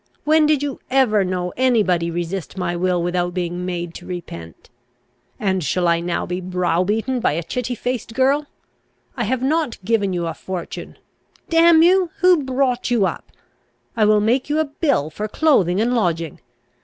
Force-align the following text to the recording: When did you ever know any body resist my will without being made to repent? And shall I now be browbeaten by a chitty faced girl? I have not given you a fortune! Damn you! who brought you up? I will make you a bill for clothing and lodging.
When 0.23 0.47
did 0.47 0.63
you 0.63 0.79
ever 0.89 1.23
know 1.23 1.53
any 1.55 1.83
body 1.83 2.09
resist 2.09 2.57
my 2.57 2.75
will 2.75 3.03
without 3.03 3.35
being 3.35 3.67
made 3.67 3.93
to 3.93 4.07
repent? 4.07 4.71
And 5.39 5.63
shall 5.63 5.87
I 5.87 5.99
now 5.99 6.25
be 6.25 6.41
browbeaten 6.41 7.19
by 7.19 7.33
a 7.33 7.43
chitty 7.43 7.75
faced 7.75 8.15
girl? 8.15 8.47
I 9.15 9.25
have 9.25 9.43
not 9.43 9.77
given 9.85 10.11
you 10.11 10.25
a 10.25 10.33
fortune! 10.33 10.97
Damn 11.49 11.83
you! 11.83 12.09
who 12.21 12.41
brought 12.41 12.89
you 12.89 13.05
up? 13.05 13.31
I 13.95 14.05
will 14.05 14.21
make 14.21 14.49
you 14.49 14.57
a 14.59 14.65
bill 14.65 15.11
for 15.11 15.27
clothing 15.27 15.79
and 15.79 15.93
lodging. 15.93 16.39